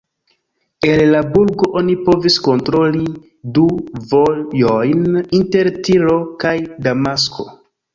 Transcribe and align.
El 0.91 1.03
la 1.15 1.19
burgo 1.35 1.69
oni 1.81 1.97
povis 2.07 2.39
kontroli 2.49 3.03
du 3.59 3.69
vojojn 4.15 5.09
inter 5.43 5.75
Tiro 5.85 6.21
kaj 6.45 6.61
Damasko. 6.87 7.53